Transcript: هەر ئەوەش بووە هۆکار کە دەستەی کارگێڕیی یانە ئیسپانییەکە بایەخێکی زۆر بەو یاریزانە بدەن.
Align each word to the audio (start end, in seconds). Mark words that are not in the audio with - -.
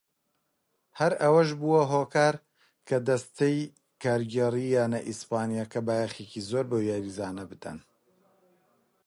هەر 0.99 1.13
ئەوەش 1.21 1.49
بووە 1.59 1.81
هۆکار 1.93 2.35
کە 2.87 2.97
دەستەی 3.07 3.57
کارگێڕیی 4.03 4.73
یانە 4.77 4.99
ئیسپانییەکە 5.07 5.79
بایەخێکی 5.87 6.45
زۆر 6.49 6.65
بەو 6.71 6.81
یاریزانە 6.91 7.43
بدەن. 7.51 7.77